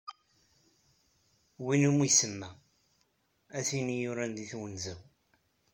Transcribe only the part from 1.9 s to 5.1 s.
isemma: «A tin iyi-yuran deg twenza-w."